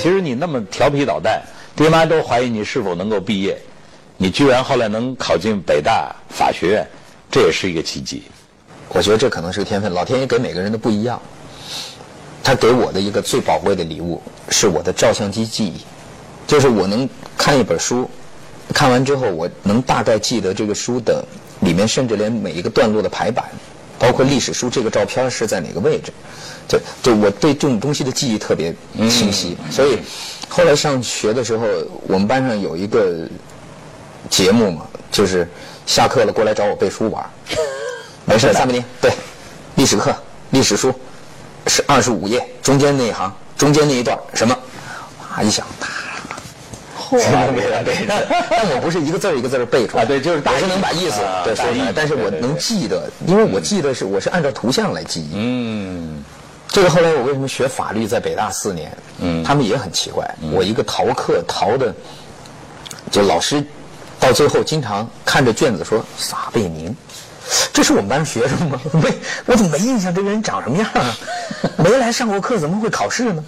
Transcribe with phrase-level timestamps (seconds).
[0.00, 1.42] 其实你那么调皮捣蛋，
[1.76, 3.60] 爹妈都怀疑你是否能够毕业，
[4.16, 6.86] 你居然后来能考进北大法学院，
[7.30, 8.22] 这也是一个奇迹。
[8.88, 11.20] 我觉得这可能是个天分，老天爷给每个人的不一样。
[12.42, 15.84] 他给我的一个最宝贵的礼物是我的照相机记忆，
[16.46, 17.06] 就是我能
[17.36, 18.08] 看一本书，
[18.72, 21.22] 看完之后我能大概记得这个书的
[21.60, 23.44] 里面，甚至连每一个段落的排版，
[23.98, 26.10] 包括历史书这个照片是在哪个位置，
[26.70, 28.72] 就就我对这种东西的记忆特别
[29.10, 29.58] 清晰。
[29.70, 29.98] 所以
[30.48, 31.66] 后来上学的时候，
[32.06, 33.26] 我们班上有一个
[34.28, 35.48] 节目嘛，就是
[35.86, 37.24] 下课了过来找我背书玩。
[38.24, 39.10] 没事，三百零对，
[39.74, 40.14] 历史课
[40.50, 40.94] 历史书
[41.66, 44.56] 是二十五页，中间那一行，中间那一段什么？
[45.18, 45.66] 哇，一想，
[46.96, 47.18] 嚯，
[48.48, 55.30] 但我不是一个字儿一个字儿背出来，啊对就是大是能把意思对说出来，但是我对对能记得，因为我记得是我是按照图像来记忆。
[55.34, 56.22] 嗯，
[56.70, 61.92] 这个后来我为什么学法律，在北大四年，嗯，他们也很奇怪，我一个逃课逃的，
[63.10, 63.62] 就老师
[64.18, 66.94] 到最后经常看着卷子说撒贝宁。
[67.72, 68.80] 这是我们班学生吗？
[69.02, 69.10] 没，
[69.46, 71.16] 我怎么没印象这个人长什么样啊？
[71.76, 73.44] 没来上过课，怎么会考试呢？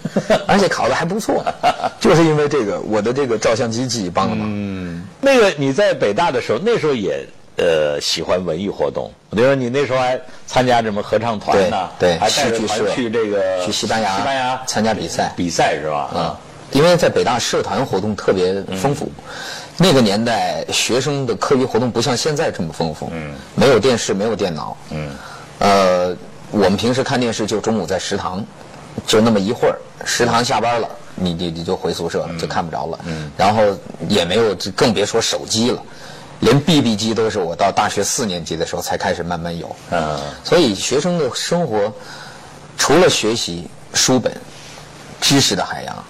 [0.49, 1.45] 而且考的还不错，
[2.01, 5.03] 就是因为这个，我的这个照相机记忆帮了忙。
[5.21, 7.25] 那个你在北大的时候，那时候也
[7.57, 9.11] 呃喜欢文艺活动。
[9.31, 12.59] 比如说你那时候还参加什么合唱团呢、对对还带着
[12.95, 15.33] 去这个去西班牙西班牙参加比赛。
[15.37, 16.11] 比赛是吧？
[16.15, 16.39] 啊，
[16.73, 19.11] 因为在北大社团活动特别丰富，
[19.79, 25.11] 那个年代学生的课余活动不像现在这么丰富，嗯，没有电视，没有电脑，嗯，
[25.59, 26.17] 呃，
[26.51, 28.45] 我们平时看电视就中午在食堂，
[29.07, 33.63] 就那么一会儿，食堂下班了，你你你就回宿舍了，就看不着了，嗯，然后
[34.09, 35.83] 也没有，更别说手机了。
[36.43, 41.93] 连 BB 机都是我到大学四年级的时候才开始慢慢有，嗯所以学生的生活
[42.77, 44.37] 除了学习书本、
[45.21, 46.05] 知识的海洋，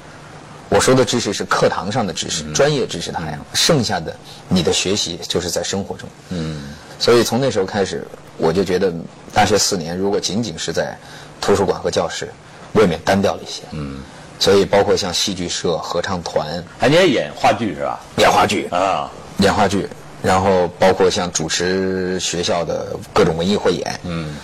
[0.70, 4.16] 我说的知识是课堂上的知识、专业知识的海洋，剩下的
[4.48, 6.08] 你的学习就是在生活中。
[6.30, 6.62] 嗯，
[6.98, 8.06] 所以从那时候开始，
[8.38, 8.90] 我就觉得
[9.34, 10.96] 大学四年如果仅仅是在
[11.42, 12.32] 图书馆和教室，
[12.72, 13.64] 未免单调了一些。
[13.72, 14.00] 嗯，
[14.38, 18.00] 所以包括像戏剧社、合唱团、哎，你也演话剧是吧？
[18.16, 19.86] 演话剧、啊，演话剧，
[20.22, 24.34] 然后包括像主持学校的各种文艺汇演，嗯，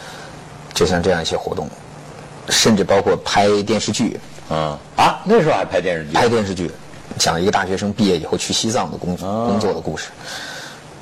[0.74, 1.68] 就像这样一些活动，
[2.48, 4.18] 甚至包括拍电视剧，
[4.50, 6.70] 嗯啊，那时候还拍电视剧，拍电视剧，
[7.16, 10.08] 讲一个大学生毕业以后去西藏的工工作的故事。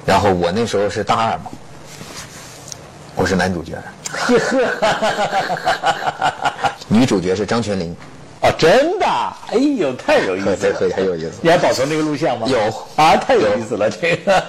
[0.04, 1.46] 然后我那时候是大二嘛，
[3.16, 3.72] 我是男主角，
[6.86, 7.96] 女主角是张泉灵，
[8.46, 9.06] 哦，真的？
[9.48, 10.78] 哎呦，太有意思很了！
[10.78, 11.32] 很很有意思。
[11.42, 12.46] 你还保存这个录像吗？
[12.48, 12.58] 有
[12.96, 14.44] 啊，太有意思了，这个。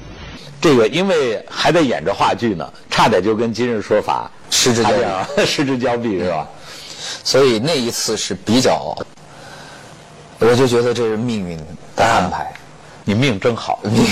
[0.60, 4.90] 这个因为还在演着话剧呢，差点就跟今日说法失之交
[5.46, 6.46] 失之交臂是吧？
[7.24, 8.94] 所以那一次是比较，
[10.38, 11.56] 我就觉得这是命运
[11.96, 12.52] 的安排。
[13.10, 13.80] 你命真好。
[13.82, 14.06] 你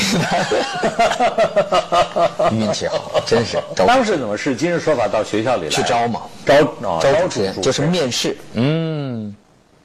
[2.58, 5.68] 运气好，真是当时怎么是今日说法到学校里来？
[5.68, 9.32] 去招嘛，招哦招招主持主就是面试，嗯。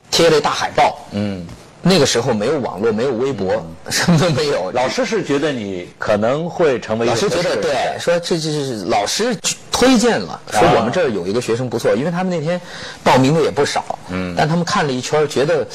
[0.10, 0.98] 贴了一大海报。
[1.12, 1.46] 嗯，
[1.82, 4.72] 那个时候没有网络，没有微博，什么都没有。
[4.72, 9.36] 老师是觉得你可能会成为老师觉得对，说这这是老师
[9.84, 12.60] 推荐了，说啊我们这儿有一个学生不错，因为他们那天
[13.04, 15.68] 报名的也不少，嗯，但他们看了一圈，觉得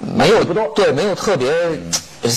[0.00, 0.66] 没有不多。
[0.74, 1.52] 对，没有特别
[2.22, 2.30] 呃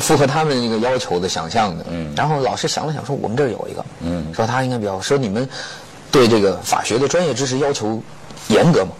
[0.00, 5.46] 符合他们那个要求的想象的，嗯，然后老师想了想，说我们这儿有一个，嗯，说他应该比较，说你们
[6.10, 8.02] 对这个法学的专业知识要求
[8.48, 8.92] 严格吗？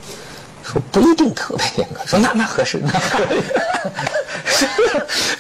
[0.65, 3.19] 说不一定特别严格，说那那合适，那合
[4.47, 4.67] 适。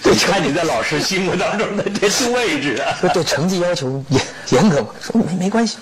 [0.04, 2.94] 你看你在老师心目当中的这是位置啊。
[3.00, 4.88] 说对成绩要求严严格吗？
[5.00, 5.78] 说没没关系，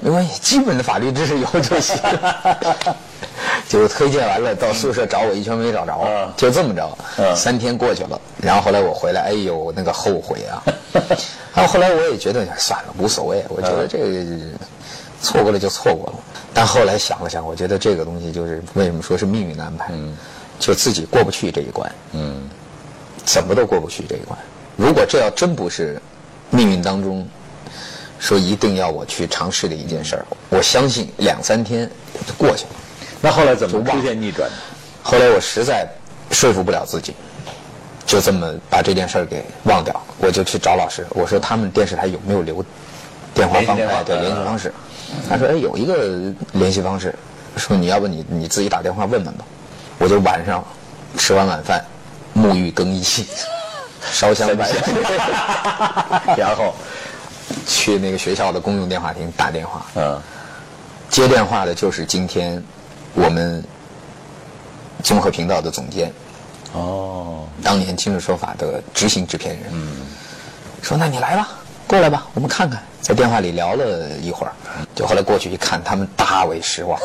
[0.00, 1.96] 没关系，基本的法律知识有就行。
[3.68, 10.62] 结果推荐完了，到宿舍找我一圈没找着，嗯就这么着，嗯三天过去了，然后后来我回来，哎呦，那个后悔啊！
[11.54, 14.24] 然后后来我也觉得算了，无所谓，我觉得这个
[15.22, 16.14] 错过了就错过了。
[16.54, 19.92] 但后来想了想，我觉得这个东西就是为什么说是命运的安排，
[20.58, 22.48] 就自己过不去这一关，嗯，
[23.24, 24.38] 怎么都过不去这一关。
[24.76, 26.00] 如果这要真不是
[26.50, 27.26] 命运当中
[28.18, 31.90] 说一定要我去尝试的一件事儿，我相信两三天
[32.26, 32.70] 就过去了。
[33.20, 34.56] 那后来怎么就出现逆转呢？
[35.02, 35.86] 后来我实在
[36.30, 37.14] 说服不了自己，
[38.06, 40.00] 就这么把这件事儿给忘掉。
[40.18, 42.64] 我就去找老师，我说他们电视台有没有留
[43.34, 44.72] 电话方联系电话哎对嗯联系方式？
[45.28, 47.14] 他说哎有一个联系方式，
[47.56, 49.44] 说你要不你你自己打电话问问吧。
[49.98, 50.64] 我就晚上
[51.16, 51.84] 吃完晚饭，
[52.34, 53.02] 沐浴更衣，
[54.10, 56.74] 烧香拜拜， 然后
[57.66, 59.86] 去那个学校的公用电话亭打电话。
[59.94, 60.20] 嗯
[61.08, 62.60] 接电话的就是今天
[63.12, 63.62] 我们
[65.04, 66.10] 综合频道的总监，
[66.72, 70.06] 哦，当年《今日说法》的执行制片人，嗯
[70.80, 71.50] 说那你来吧，
[71.92, 72.82] 过来吧，我们看看。
[73.02, 74.52] 在电话里聊了一会儿，
[74.94, 76.98] 就后来过去一看，他们大为失望，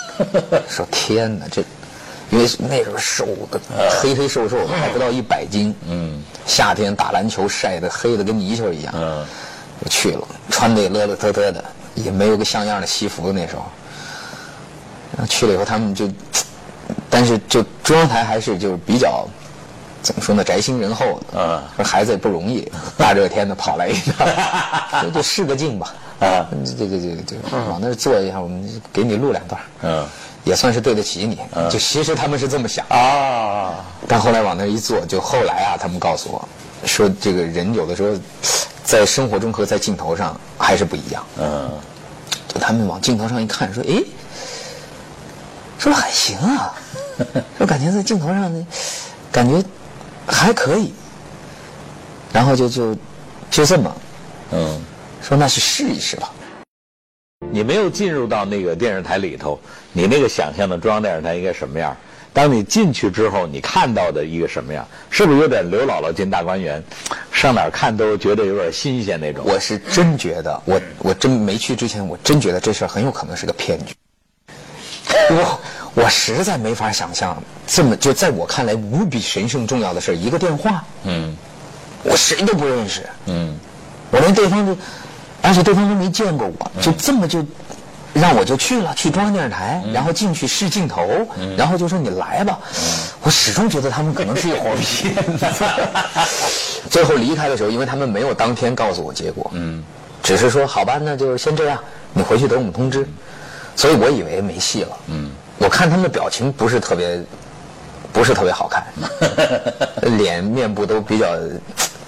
[0.68, 1.62] 说天哪，这
[2.28, 3.58] 因为那时候瘦的
[4.02, 9.24] 黑黑瘦瘦的，还不到一百斤，嗯，夏天打篮球晒得黑的跟泥鳅一样，嗯，
[9.80, 11.64] 我去了，穿的也勒勒特特的，
[11.94, 13.64] 也没有个像样的西服那时候。
[15.16, 16.06] 然后去了以后，他们就，
[17.08, 19.26] 但是就中央台还是就是比较，
[20.02, 21.38] 怎么说呢，宅心仁厚的。
[21.38, 25.94] 嗯说孩子也不容易， 大热天的跑来一趟， 就就试个镜吧。
[26.20, 27.36] 啊这这这这
[27.70, 30.04] 往那儿坐一下，我们给你录两段，嗯，
[30.44, 31.38] 也算是对得起你。
[31.70, 33.74] 就其实他们是这么想，啊，
[34.08, 36.48] 但后来往那儿一坐，就后来啊，他们告诉我，
[36.84, 38.10] 说这个人有的时候
[38.82, 41.24] 在生活中和在镜头上还是不一样。
[41.38, 41.70] 嗯，
[42.52, 44.04] 就他们往镜头上一看，说：“诶，
[45.78, 46.74] 说还行啊，
[47.58, 48.66] 说感觉在镜头上呢，
[49.30, 49.62] 感觉
[50.28, 50.92] 还可以。”
[52.32, 52.94] 然后就就
[53.50, 53.96] 就这么
[54.52, 54.80] 嗯，
[55.22, 56.30] 说，那去试一试吧。
[57.50, 59.58] 你没有进入到那个电视台里头，
[59.92, 61.96] 你那个想象的中央电视台应该什么样？
[62.32, 64.86] 当你进去之后，你看到的一个什么样？
[65.10, 66.82] 是不是有点刘姥姥进大观园，
[67.32, 69.44] 上哪儿看都觉得有点新鲜那种？
[69.46, 73.94] 我是真觉得，我我真没去之前，我真觉得这事儿很有可能是个骗局。
[75.30, 75.60] 我
[75.94, 77.36] 我实在没法想象，
[77.66, 81.36] 这么就在我看来无比神圣重要的事儿，一个电话，嗯。
[82.04, 83.58] 我谁都不认识，嗯。
[84.10, 84.76] 我连对方都，
[85.42, 87.44] 而且对方都没见过我，就这么就
[88.14, 91.04] 让我就去了，去中央电视台，然后进去试镜头，
[91.56, 92.58] 然后就说你来吧。
[93.22, 95.46] 我始终觉得他们可能是一伙骗子。
[96.88, 99.82] 最后离开的时候，因为他们没有当天告诉我结果，嗯，
[100.22, 101.78] 只是说好吧，那就先这样，
[102.14, 103.06] 你回去等我们通知。
[103.74, 107.20] 所以我以为没戏了，嗯，我看他们的表情不是特别，
[108.12, 108.84] 不是特别好看，
[110.16, 111.26] 脸面部都比较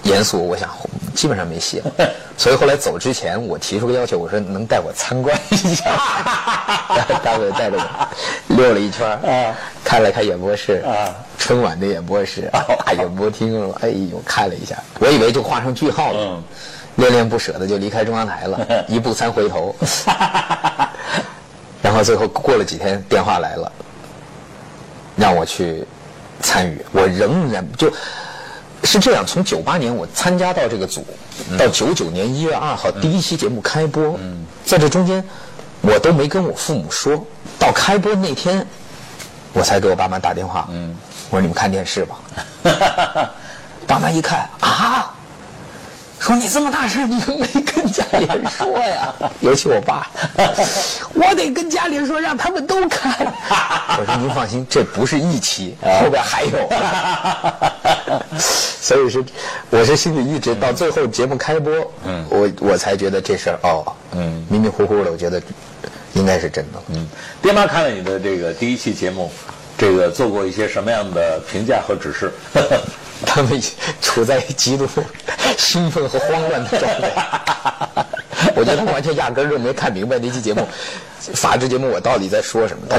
[0.02, 0.68] 严肃，我想
[1.14, 2.10] 基本上没戏了。
[2.36, 5.84] 所以后来走之前，我提出个要求，我说能带我参观一下，
[7.22, 8.08] 大伟带着我
[8.56, 9.54] 溜了一圈儿，
[9.84, 10.82] 看了看演播室，
[11.36, 12.48] 春晚的演播室，
[12.86, 16.42] 大演播厅，哎呦看了一下，我以为就画上句号了，
[16.96, 19.74] 恋恋不舍的就离开中央台了， 一步三回头。
[22.00, 23.70] 然后最后过了几天，电话来了，
[25.16, 25.84] 让我去
[26.40, 26.82] 参与。
[26.92, 27.92] 我仍然就
[28.84, 31.04] 是这样，从九八年我参加到这个组，
[31.58, 34.18] 到九九年一月二号第一期节目开播，
[34.64, 35.22] 在这中间
[35.82, 37.22] 我都没跟我父母说，
[37.58, 38.66] 到开播那天
[39.52, 40.66] 我才给我爸妈打电话，
[41.28, 42.16] 我说你们看电视吧。
[43.86, 45.14] 爸妈一看啊。
[46.20, 49.12] 说你这么大事，你都没跟家里人说呀？
[49.40, 50.06] 尤其我爸，
[51.14, 53.10] 我得跟家里人说，让他们都看。
[53.98, 56.68] 我说您放心，这不是一期，后边还有。
[58.48, 59.24] 所以是，
[59.70, 61.72] 我是心里一直到最后节目开播，
[62.04, 65.40] 嗯，我我才觉得这事儿哦，嗯，迷迷糊糊的，我觉得
[66.12, 66.82] 应该是真的。
[66.88, 67.08] 嗯，
[67.40, 69.30] 爹妈看了你的这个第一期节目，
[69.78, 72.30] 这个做过一些什么样的评价和指示？
[73.26, 73.60] 他们
[74.00, 74.88] 处在极度
[75.56, 77.10] 兴奋和慌乱的状态。
[78.56, 80.66] 我觉得他们完全压根儿就没看明白那期节目，
[81.34, 82.86] 法制节目我到底在说什么。
[82.88, 82.96] 他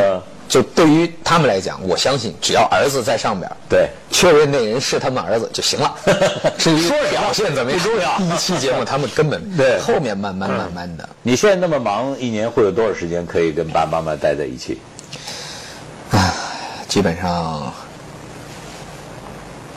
[0.48, 5.96] 就对于他们来讲，我相信只要儿子在上边，对，确认那人是他们儿子就行了。
[6.60, 11.08] 至于表现怎么样不重要，第一期节目他们根本 对后面慢慢慢慢的。
[11.24, 14.78] 你现在那么忙，一年会有多少时间可以跟爸爸妈妈待在一起？
[16.12, 16.34] 唉，
[16.88, 17.74] 基本上。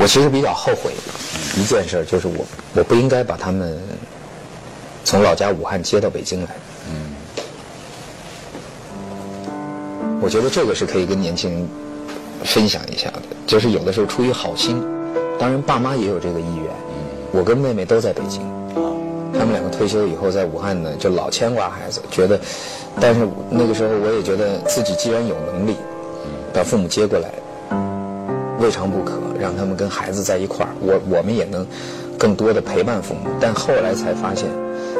[0.04, 0.92] 我其实比较后悔
[1.56, 2.44] 一件事，就是我
[2.74, 3.74] 我不应该把他们
[5.02, 6.48] 从老家武汉接到北京来。
[6.90, 7.14] 嗯，
[10.20, 11.66] 我觉得这个是可以跟年轻人
[12.44, 14.78] 分享一下的，就是有的时候出于好心，
[15.38, 16.66] 当然爸妈也有这个意愿。
[17.32, 18.42] 我跟妹妹都在北京，
[19.32, 22.38] 他们两个退休以后在武汉呢，就老牵挂孩子，觉得，
[23.00, 25.74] 但是那个时候我也觉得自己既然有能力
[26.52, 27.30] 把父母接过来。
[28.64, 31.66] 未尝不可，让他们跟孩子在一块儿，我我们也能
[32.18, 33.28] 更多的陪伴父母。
[33.38, 34.48] 但后来才发现，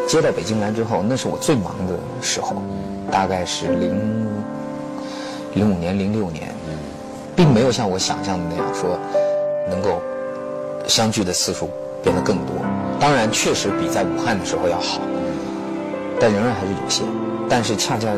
[0.06, 2.62] 接到北京来之后，那是我最忙的时候，
[3.10, 4.26] 大概是零
[5.54, 6.54] 零五年、零六年，
[7.34, 8.98] 并没有像我想象的那样说
[9.70, 10.02] 能够
[10.86, 11.70] 相聚的次数
[12.02, 12.56] 变得更多。
[13.00, 15.00] 当然，确实比在武汉的时候要好，
[16.20, 17.06] 但仍然还是有限。
[17.48, 18.08] 但是恰恰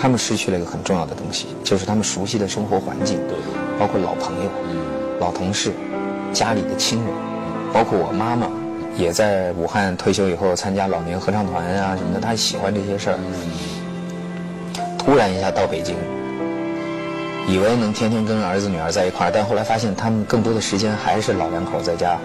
[0.00, 3.18] 他们失去了一个很重要的东西，就是他们熟悉的生活环境。
[3.26, 3.36] 对
[3.78, 4.50] 包括老朋友、
[5.20, 5.72] 老同事、
[6.32, 7.08] 家里的亲人，
[7.72, 8.48] 包括我妈妈，
[8.96, 13.18] 也在武汉退休以后参加老年合唱团啊什么的，她喜欢这些事儿。
[14.98, 15.96] 突然一下到北京，
[17.46, 22.18] 以为能天天跟儿子女儿在一块儿，但后来发现他们更多的时间还是老两口在家，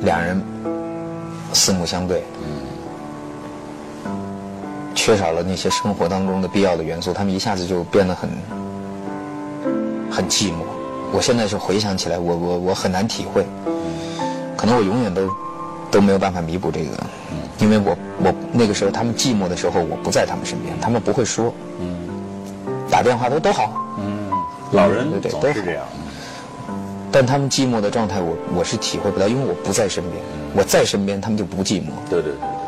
[0.00, 0.42] 两人
[1.52, 2.24] 四目相对，
[4.96, 8.28] 缺少了那些生活当中的必要的元素，他们一下子就变得很
[10.12, 10.56] 很寂寞。
[11.12, 13.44] 我现在是回想起来，我我我很难体会，
[14.56, 15.28] 可能我永远都
[15.90, 16.90] 都没有办法弥补这个，
[17.58, 21.52] 因为我我那个时候他们寂寞的时候，我不在他们身边，他们不会说，
[22.90, 23.72] 打电话都都好，
[24.72, 25.84] 老人对对都是这样。
[27.10, 30.16] 但他们寂寞的状态我我是体会不到，因为我不在身边，
[30.56, 32.61] 我在身边他们就不寂寞，对对对对。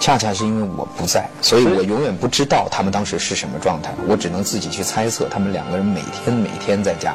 [0.00, 7.14] 恰恰是因为我不在，所以我永远不知道他们当时是什么状态，我只能自己去猜测他们两个人每天每天在家，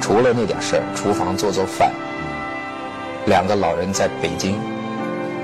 [0.00, 1.92] 除了那点事儿，厨房做做饭，
[3.26, 4.58] 两个老人在北京，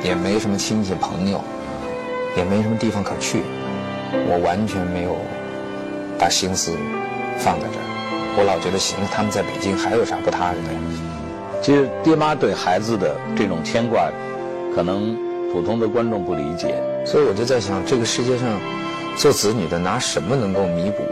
[0.02, 1.42] 也没什么亲戚朋友，
[2.36, 3.44] 也没什么地方可去，
[4.12, 5.16] 我完全没有
[6.18, 6.72] 把心思
[7.38, 7.84] 放在这儿。
[8.36, 10.80] 我老觉得行，他们在北京还有啥不踏实的呀？
[11.62, 14.10] 其实爹妈对孩子的这种牵挂，
[14.74, 15.16] 可能
[15.52, 16.74] 普通的观众不理解。
[17.04, 18.60] 所以我就在想，这个世界上，
[19.16, 21.02] 做子女的拿什么能够弥补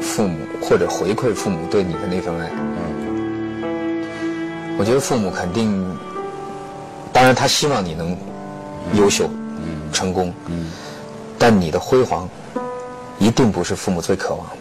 [0.00, 2.50] 父母或者回馈父母对你的那份爱？
[4.78, 5.84] 我觉得父母肯定，
[7.12, 8.16] 当然他希望你能
[8.94, 9.28] 优秀、
[9.92, 10.32] 成功，
[11.38, 12.28] 但你的辉煌
[13.18, 14.56] 一定不是父母最渴望的。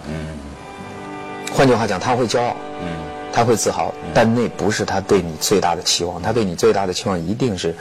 [1.53, 2.55] 换句话讲，他会骄傲，
[3.33, 6.21] 他会自豪，但那不是他对你最大的期望。
[6.21, 7.75] 他对你最大的期望一定是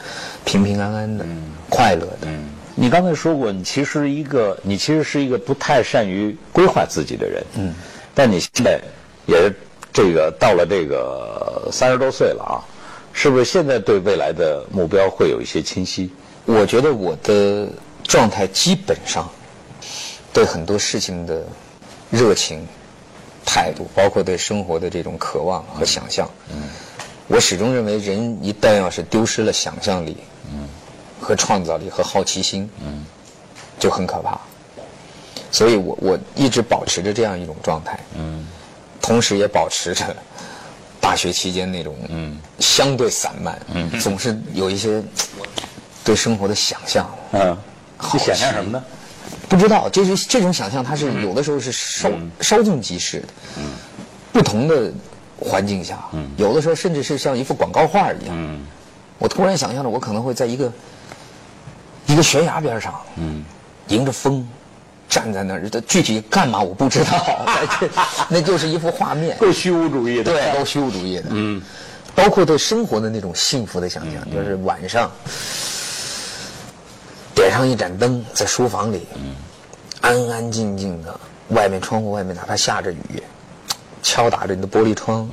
[0.44, 1.24] 平平安安的、
[1.68, 2.28] 快乐的。
[2.74, 7.44] 你刚才说过，你其实一个，你其实是一个不太善于规划自己的人。
[7.56, 7.74] 嗯，
[8.14, 8.80] 但你现在
[9.26, 9.54] 也是
[9.92, 12.62] 这个到了这个三十多岁了啊，
[13.12, 16.10] 是不是现在对未来的目标会有一些清晰？
[16.46, 17.68] 我觉得我的
[18.04, 19.28] 状态基本上
[20.32, 21.44] 对很多事情的
[22.10, 22.66] 热情
[23.44, 26.62] 态度，包括对生活的这种渴望和想象，嗯
[27.28, 30.16] 我始终认为人一旦要是丢失了想象力，
[30.52, 30.68] 嗯
[31.20, 33.04] 和创造力和好奇心，嗯。
[33.78, 34.38] 就很可怕。
[35.50, 38.46] 所以我我一直保持着这样一种状态，嗯。
[39.00, 40.04] 同时也保持着
[41.00, 41.96] 大学期间那种
[42.58, 43.98] 相对散漫，嗯。
[44.00, 45.02] 总是有一些
[46.04, 47.08] 对生活的想象。
[47.32, 47.56] 嗯，
[47.96, 48.84] 好你想象什么呢？
[49.48, 52.10] 不知道，就是这种想象，它是有的时候是稍、
[52.40, 53.28] 稍纵即逝的。
[54.32, 54.92] 不同的
[55.38, 55.98] 环境下，
[56.36, 58.58] 有的时候甚至是像一幅广告画一样。
[59.18, 60.72] 我突然想象着，我可能会在一个
[62.06, 62.94] 一个悬崖边上，
[63.88, 64.48] 迎着风
[65.08, 67.44] 站在那儿，这具体干嘛我不知道，
[67.80, 67.90] 这
[68.28, 69.36] 那就是一幅画面。
[69.38, 70.32] 够虚无主义的。
[70.32, 71.24] 对，都虚无主义的。
[71.30, 71.60] 嗯，
[72.14, 75.10] 包括对生活的那种幸福的想象，就是晚上
[77.50, 79.08] 点上一盏灯，在书房里，
[80.00, 83.20] 安安静静的，外面窗户外面哪怕下着雨，
[84.04, 85.28] 敲打着你的玻璃窗，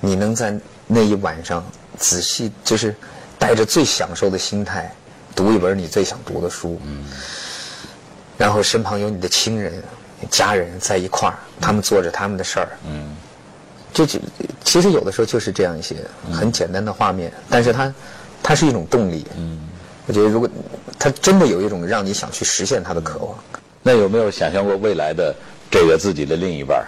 [0.00, 0.54] 你能在
[0.86, 1.64] 那一晚上
[1.96, 2.94] 仔细，就是
[3.38, 4.92] 带着最享受的心态，
[5.34, 6.78] 读一本你最想读的书，
[8.36, 9.82] 然后身旁有你的亲人、
[10.30, 12.68] 家人在一块儿，他们做着他们的事儿，
[13.94, 14.20] 这就
[14.62, 15.96] 其实有的时候就是这样一些
[16.30, 17.94] 很简单的画面，但是它
[18.42, 19.26] 它是一种动力。
[19.38, 19.67] 嗯，
[20.08, 20.48] 我觉得如果
[20.98, 23.38] 他真的有一种让你想去实现他的渴望，
[23.82, 25.32] 那有没有想象过未来的
[25.70, 26.82] 这个自己的另一半？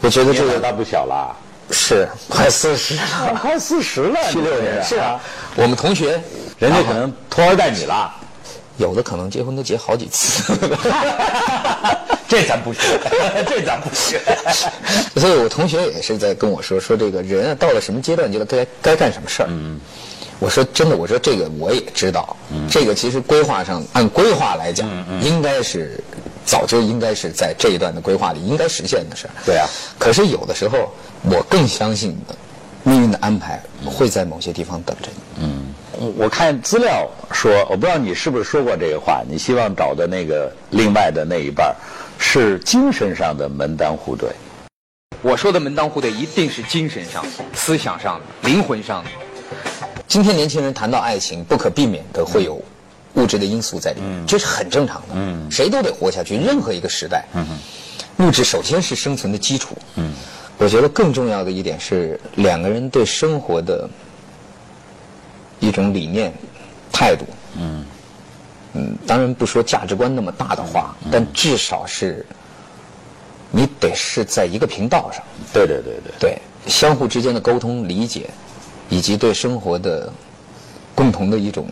[0.00, 1.34] 我觉得这个这个他不小了，
[1.70, 5.20] 是快四十了， 快四十了，七六年是啊，，
[5.54, 6.20] 我们同学
[6.58, 8.14] 人家可能拖儿带女了。
[8.76, 10.54] 有的可能结婚都结好几次，
[12.28, 12.80] 这咱不学，
[13.44, 14.20] 这咱不学。
[15.16, 19.48] 所以我同学也是在跟我说，说这个人啊，到了什么阶段，就该该干什么事儿。
[19.50, 19.80] 嗯，
[20.40, 22.36] 我说真的，我说这个我也知道，
[22.70, 24.88] 这个其实规划上按规划来讲，
[25.20, 25.98] 应该是
[26.44, 29.30] 早就应该是在这一段的规划里应该实现的事儿。
[29.44, 29.66] 对啊
[29.98, 30.92] 可是有的时候，
[31.24, 32.36] 我更相信的
[32.84, 35.48] 命运的安排会在某些地方等着你。
[36.00, 41.74] 我我看资料说，我不知道你是不是说过这个话，你希望找的那个另外的那一半
[42.18, 44.30] 是精神上的门当户对。
[45.20, 49.10] 我说的门当户对一定是精神上、思想上、灵魂上的。
[50.08, 52.58] 今天年轻人谈到爱情，不可避免的会有
[53.14, 55.08] 物质的因素在里面，这是很正常的。
[55.14, 57.46] 嗯，谁都得活下去，任何一个时代，嗯，
[58.16, 59.76] 物质首先是生存的基础。
[59.96, 60.14] 嗯，
[60.56, 63.86] 我觉得更重要的一点是两个人对生活的
[65.60, 66.32] 一种理念、
[66.90, 67.26] 态度。
[67.58, 67.84] 嗯，
[68.72, 72.24] 嗯，当然不说价值观那么大的话，但至少是
[73.50, 75.22] 你得是在一个频道上。
[75.52, 78.30] 对对对对，对相互之间的沟通、理解，
[78.88, 80.12] 以及对生活的
[80.94, 81.66] 共同的一种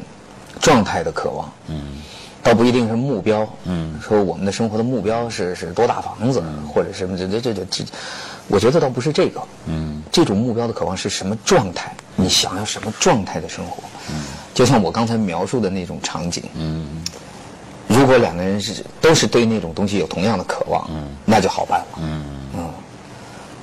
[0.60, 1.52] 状态的渴望。
[1.68, 2.02] 嗯，
[2.42, 3.46] 倒不一定是目标。
[3.64, 6.42] 嗯，说我们的生活的目标是是多大房子，
[6.72, 7.84] 或者什么这这这这这，
[8.48, 9.40] 我觉得倒不是这个。
[9.66, 11.92] 嗯，这种目标的渴望是什么状态？
[12.14, 13.82] 你想要什么状态的生活？
[14.10, 14.22] 嗯，
[14.54, 16.42] 就像我刚才描述的那种场景。
[16.54, 17.02] 嗯，
[17.88, 21.86] 如果两个人是都是对那种东西有同样的渴望，嗯，那就好办了。
[21.98, 22.24] 嗯
[22.56, 22.70] 嗯，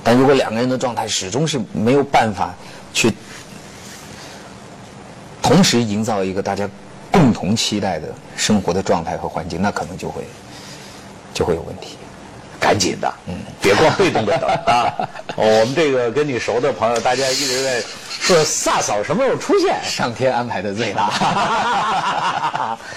[0.02, 2.54] 但如果两个人的状态始终是没有办法
[2.92, 3.12] 去
[5.44, 6.66] 同时营造一个大家
[7.12, 10.24] 共同期待的生活的状态和环境，那可能就会
[11.34, 11.98] 就会有问题。
[12.58, 14.90] 赶紧的，嗯，别光被动的等啊！
[15.36, 19.78] 我们这个跟你熟的朋友，大家一直在说萨嫂什么时候出现？
[19.84, 22.78] 上天安排的最大。